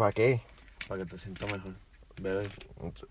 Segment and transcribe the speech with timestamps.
[0.00, 0.40] ¿Para qué?
[0.88, 1.74] para que te sientas mejor.
[2.22, 2.50] Bebe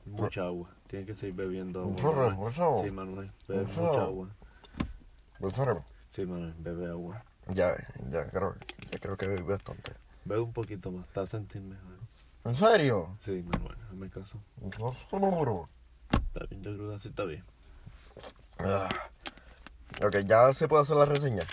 [0.05, 0.71] mucha agua.
[0.88, 2.31] Tienes que seguir bebiendo agua.
[2.31, 2.84] Manuel.
[2.84, 3.31] Sí, Manuel.
[3.48, 4.27] Bebe mucha agua.
[6.09, 7.23] Sí, Manuel, bebe agua.
[7.49, 7.75] Ya,
[8.09, 8.55] ya creo,
[8.91, 9.91] ya creo que bebí bastante.
[10.25, 11.99] Bebe un poquito más, te vas a sentir mejor.
[12.45, 13.16] ¿En serio?
[13.20, 14.40] Sí, Manuel, hazme caso.
[16.12, 17.44] Está bien, yo creo que así está bien.
[18.58, 18.90] Ah.
[20.03, 21.44] Ok, ya se puede hacer la reseña.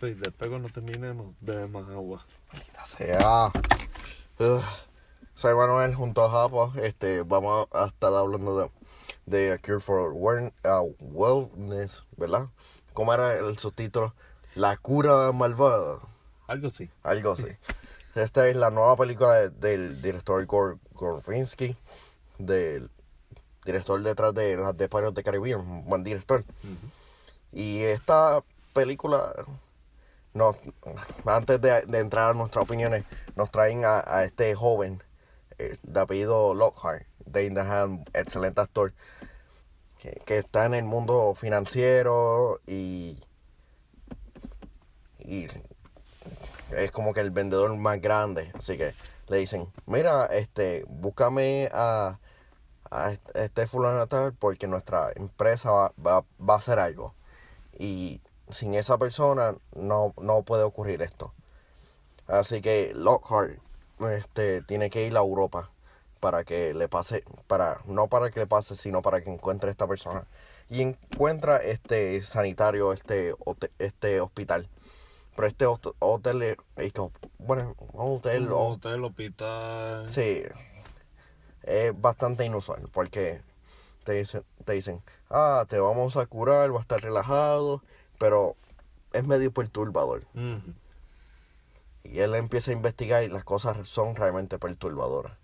[0.00, 2.24] Sí, después cuando terminemos, bebe más agua.
[2.86, 3.52] Sea.
[4.40, 4.62] Ugh.
[5.34, 6.72] Soy Manuel junto a Japa.
[6.82, 8.70] Este, vamos a estar hablando de,
[9.26, 12.48] de A Cure for Wellness, ¿verdad?
[12.92, 14.14] ¿Cómo era el subtítulo?
[14.54, 16.00] La cura malvada.
[16.46, 16.90] Algo sí.
[17.02, 17.46] Algo así.
[18.14, 21.76] Esta es la nueva película de- del director Gor Gorfinsky,
[22.38, 22.90] del
[23.64, 26.44] director detrás de las de Pirates de Caribbean, un buen director.
[27.52, 29.32] Y esta película,
[30.34, 30.56] nos,
[31.24, 33.04] antes de, de entrar a nuestras opiniones,
[33.36, 35.02] nos traen a, a este joven
[35.58, 38.92] eh, de apellido Lockhart, Dane DeHaan, excelente actor,
[39.98, 43.20] que, que está en el mundo financiero y,
[45.18, 45.48] y
[46.70, 48.52] es como que el vendedor más grande.
[48.54, 48.94] Así que
[49.28, 52.18] le dicen, mira, este, búscame a,
[52.90, 57.14] a este- fulano de tal porque nuestra empresa va, va- va a hacer algo.
[57.78, 58.20] Y
[58.50, 61.32] sin esa persona no, no puede ocurrir esto.
[62.26, 63.58] Así que Lockhart
[64.10, 65.70] este, tiene que ir a Europa
[66.20, 69.86] para que le pase, para, no para que le pase, sino para que encuentre esta
[69.86, 70.24] persona.
[70.68, 73.34] Y encuentra este sanitario, este,
[73.78, 74.68] este hospital.
[75.36, 76.56] Pero este hot- hotel,
[77.38, 80.08] bueno, un hotel, Un hotel, hospital.
[80.10, 80.42] Sí,
[81.62, 83.40] es bastante inusual porque
[84.04, 87.82] te dicen, te dicen, ah, te vamos a curar, va a estar relajado,
[88.18, 88.56] pero
[89.12, 90.24] es medio perturbador.
[92.04, 95.36] Y él empieza a investigar y las cosas son realmente perturbadoras.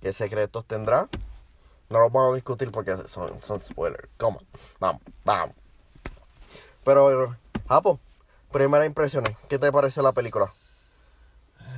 [0.00, 1.08] ¿Qué secretos tendrá?
[1.88, 4.08] No los vamos a discutir porque son, son spoilers.
[4.18, 4.42] Vamos,
[5.24, 5.54] vamos.
[6.84, 7.36] Pero,
[7.68, 8.00] Japo,
[8.50, 10.52] primera impresiones, ¿qué te parece la película?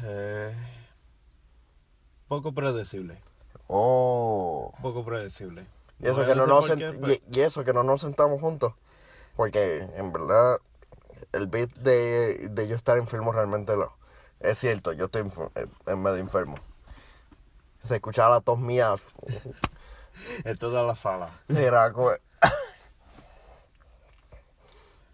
[0.04, 0.54] Eh,
[2.28, 3.20] poco predecible.
[3.66, 4.72] Oh.
[4.80, 5.66] Poco predecible.
[6.00, 8.74] Y eso, que no nos y eso que no nos sentamos juntos.
[9.36, 10.58] Porque en verdad
[11.32, 13.96] el beat de, de yo estar enfermo realmente lo
[14.44, 14.92] es cierto.
[14.92, 15.22] Yo estoy
[15.54, 16.58] eh, en medio enfermo.
[17.80, 18.94] Se escuchaba la tos mía.
[20.44, 21.30] Esto es la sala.
[21.48, 21.90] Era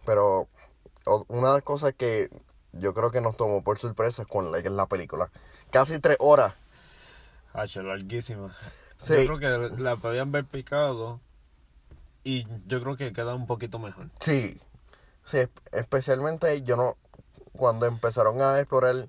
[0.05, 0.49] Pero
[1.29, 2.29] una de las cosas que
[2.73, 5.31] yo creo que nos tomó por sorpresa es con la, la película.
[5.71, 6.55] Casi tres horas.
[7.55, 8.57] Larguísima.
[8.97, 9.27] Sí.
[9.27, 11.21] Yo creo que la podían haber picado
[12.25, 14.11] y yo creo que queda un poquito mejor.
[14.21, 14.61] Sí,
[15.25, 16.97] sí, esp- especialmente yo no,
[17.53, 19.09] cuando empezaron a explorar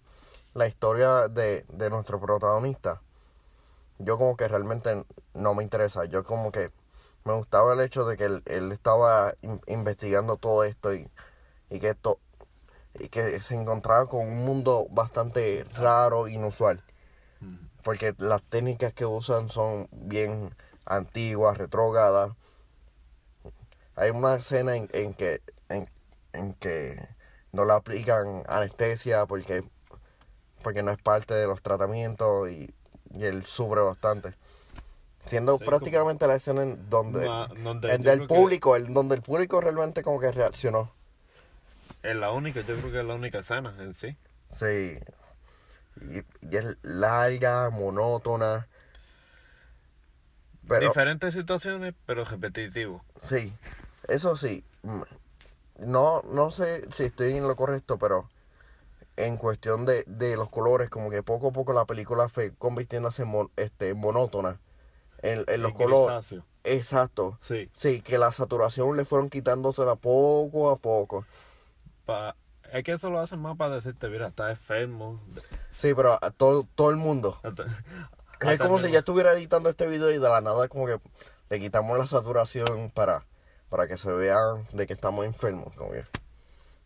[0.53, 3.01] la historia de, de nuestro protagonista,
[3.99, 6.71] yo como que realmente no me interesa, yo como que
[7.23, 11.07] me gustaba el hecho de que él, él estaba in- investigando todo esto y,
[11.69, 12.19] y que esto,
[12.99, 16.83] y que se encontraba con un mundo bastante raro, inusual,
[17.83, 20.55] porque las técnicas que usan son bien
[20.85, 22.31] antiguas, retrógradas.
[24.01, 25.87] Hay una escena en, en que en,
[26.33, 27.07] en que
[27.51, 29.63] no le aplican anestesia porque
[30.63, 32.73] porque no es parte de los tratamientos y,
[33.13, 34.33] y él sufre bastante.
[35.25, 37.27] Siendo Sí, prácticamente la escena en donde
[37.63, 40.91] donde del que público, el, donde el público realmente como que reaccionó.
[42.03, 44.15] Es la única, yo creo que es la única escena en sí.
[44.51, 44.99] Sí.
[46.01, 46.19] Y,
[46.49, 48.67] y es larga, monótona.
[50.67, 53.03] Pero Diferentes situaciones, pero repetitivo.
[53.21, 53.53] Sí,
[54.13, 54.63] eso sí.
[54.83, 55.01] mm,
[55.85, 58.29] No, no sé si estoy en lo correcto, pero
[59.17, 63.23] en cuestión de, de los colores, como que poco a poco la película fue convirtiéndose
[63.23, 64.59] en mon- este, monótona.
[65.21, 66.35] En, en los colores.
[66.63, 67.37] Exacto.
[67.41, 67.69] Sí.
[67.73, 71.25] Sí, que la saturación le fueron quitándosela poco a poco.
[72.05, 72.35] Pa,
[72.71, 75.19] es que eso lo hacen más para decirte, mira, estás enfermo.
[75.75, 77.39] Sí, pero a todo, todo el mundo.
[77.43, 77.65] Hasta-
[78.39, 80.99] Es como si ya estuviera editando este video y de la nada como que
[81.49, 83.25] le quitamos la saturación para,
[83.71, 84.37] para que se vea
[84.73, 85.73] de que estamos enfermos.
[85.77, 86.05] Como que,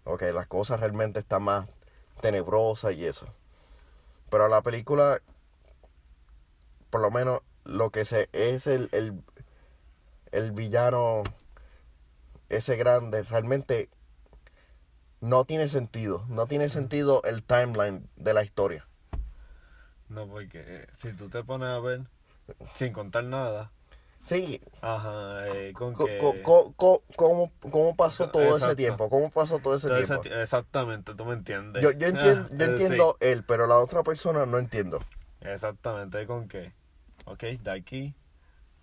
[0.03, 1.67] ok, las cosas realmente están más
[2.21, 3.25] tenebrosas y eso.
[4.29, 5.19] Pero la película,
[6.91, 9.19] por lo menos lo que se es el, el,
[10.31, 11.23] el villano
[12.49, 13.89] ese grande, realmente
[15.21, 16.23] no tiene sentido.
[16.29, 18.85] No tiene sentido el timeline de la historia.
[20.07, 22.01] No, porque eh, si tú te pones a ver,
[22.77, 23.71] sin contar nada,
[24.25, 26.43] Sí, Ajá, eh, con co- que...
[26.43, 29.09] co- co- co- ¿cómo, cómo pasó todo ese tiempo?
[29.09, 30.21] ¿Cómo pasó todo ese todo tiempo?
[30.23, 31.83] ti- exactamente, tú me entiendes.
[31.83, 34.99] Yo, yo entiendo, Ah, yo eh, entiendo él, pero la otra persona no entiendo.
[35.41, 36.71] exactamente, con que,
[37.25, 38.13] ok, de aquí,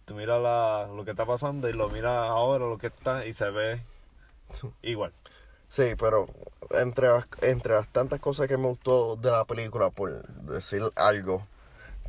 [0.06, 3.34] tú miras la, lo que está pasando y lo miras ahora, lo que está, y
[3.34, 3.82] se ve
[4.82, 5.12] igual.
[5.68, 6.26] Sí, pero
[6.70, 11.46] entre, las- entre las tantas cosas que me gustó de la película, por decir algo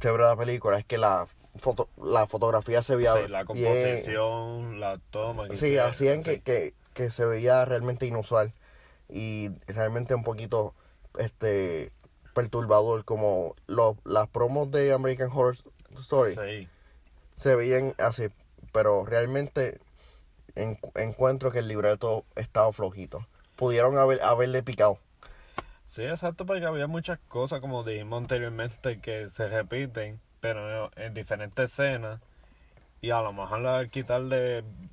[0.02, 1.28] chévere de la película, es que la
[1.60, 5.48] foto, la fotografía se veía Sí, la bien- composición, la toma.
[5.56, 8.54] Sí, hacían que, que, que se veía realmente inusual
[9.10, 10.74] y realmente un poquito
[11.20, 11.92] este
[12.34, 15.56] perturbador como los las promos de American Horror
[16.00, 16.68] Story Sí,
[17.36, 18.30] se veían así,
[18.72, 19.80] pero realmente
[20.56, 23.26] en- encuentro que el libreto estaba flojito.
[23.56, 24.98] Pudieron haber, haberle picado.
[25.92, 31.72] sí, exacto, porque había muchas cosas, como dijimos anteriormente, que se repiten, pero en diferentes
[31.72, 32.20] escenas,
[33.00, 34.90] y a lo mejor al quitarle un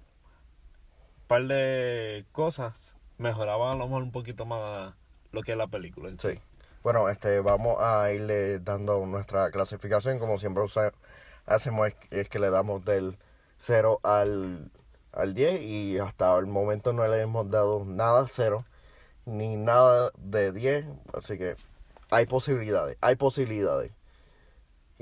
[1.27, 4.95] par de cosas, mejoraba a lo mejor un poquito más
[5.33, 6.13] lo que es la película.
[6.21, 6.41] Sí.
[6.85, 10.63] Bueno, este, vamos a irle dando nuestra clasificación, como siempre
[11.47, 13.19] hacemos, es, es que le damos del
[13.59, 14.71] 0 al,
[15.11, 18.65] al 10 y hasta el momento no le hemos dado nada 0
[19.27, 21.57] ni nada de 10, así que
[22.13, 23.91] hay posibilidades, hay posibilidades.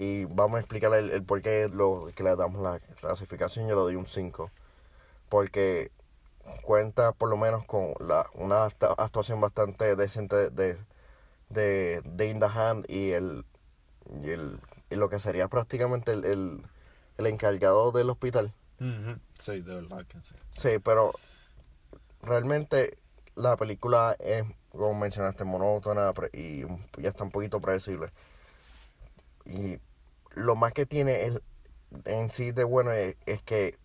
[0.00, 3.74] Y vamos a explicar el, el por qué lo, que le damos la clasificación, yo
[3.74, 4.50] le doy un 5,
[5.28, 5.90] porque
[6.62, 10.78] cuenta por lo menos con la, una actuación bastante decente de,
[11.48, 13.44] de, de In the Hand y el,
[14.22, 14.60] y el
[14.90, 16.62] y lo que sería prácticamente el, el,
[17.18, 18.52] el encargado del hospital.
[18.78, 20.34] Sí, de verdad que sí.
[20.50, 21.12] Sí, pero
[22.22, 22.98] realmente
[23.34, 26.62] la película es, como mencionaste, monótona y
[26.98, 28.10] ya está un poquito predecible.
[29.44, 29.78] Y
[30.38, 31.40] lo más que tiene es,
[32.04, 33.78] en sí de bueno es, es que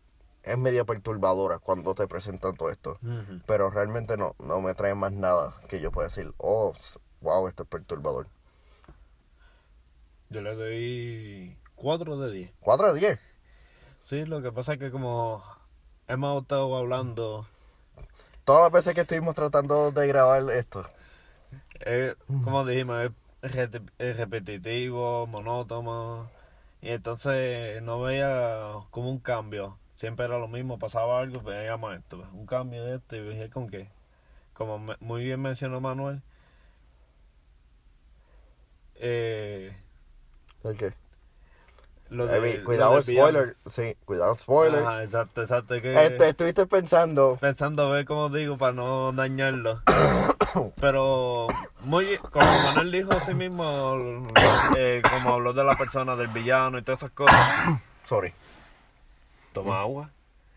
[0.43, 2.99] es medio perturbadora cuando te presentan todo esto.
[3.45, 6.73] Pero realmente no, no me trae más nada que yo pueda decir, oh,
[7.21, 8.27] wow, esto es perturbador.
[10.29, 12.51] Yo le doy 4 de 10.
[12.59, 13.19] 4 de 10.
[14.01, 15.43] Sí, lo que pasa es que como
[16.07, 17.47] hemos estado hablando,
[18.43, 20.85] Todas las veces que estuvimos tratando de grabar esto.
[21.79, 23.11] es, como dijimos,
[23.41, 26.29] es repetitivo, monótono,
[26.83, 29.79] y entonces no veía como un cambio.
[29.97, 33.49] Siempre era lo mismo, pasaba algo, veíamos esto, pues, un cambio de esto, y dije
[33.51, 33.89] con qué.
[34.53, 36.21] Como me- muy bien mencionó Manuel,
[38.95, 39.75] eh,
[40.63, 40.93] ¿El qué?
[42.65, 43.55] Cuidado, spoiler.
[43.65, 44.83] Sí, cuidado, spoiler.
[44.85, 45.81] Ajá, exacto, exacto.
[45.81, 47.37] que- Este, estuviste pensando.
[47.41, 49.81] pensando a ver cómo digo para no dañarlo.
[50.79, 51.47] Pero
[51.81, 54.27] muy como Manuel dijo así mismo,
[54.77, 57.39] eh, como habló de la persona, del villano y todas esas cosas.
[58.05, 58.33] Sorry.
[59.53, 60.09] Toma agua,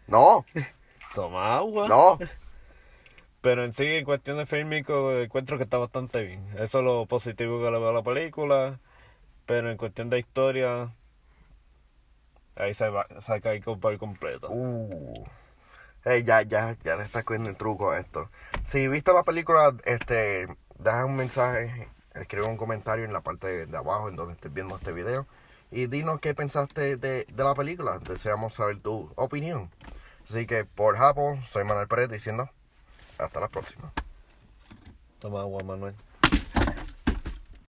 [0.07, 0.45] No,
[1.15, 1.89] toma agua.
[1.89, 2.19] no.
[3.43, 6.45] Pero en sí, en cuestión de fílmico, encuentro que está bastante bien.
[6.59, 8.79] Eso es lo positivo que le veo a la película.
[9.47, 10.91] Pero en cuestión de historia,
[12.57, 14.49] ahí se va, se cae por completo.
[14.51, 15.25] Uh.
[16.05, 18.31] Ya, ya, ya le estás cogiendo el truco a esto.
[18.67, 20.47] Si viste la película, este,
[20.79, 24.77] deja un mensaje, escribe un comentario en la parte de abajo en donde estés viendo
[24.77, 25.27] este video.
[25.73, 27.99] Y dinos qué pensaste de, de la película.
[27.99, 29.69] Deseamos saber tu opinión.
[30.31, 32.49] Así que por Japón, soy Manuel Pérez diciendo
[33.19, 33.93] hasta la próxima.
[35.19, 35.95] Toma agua, Manuel.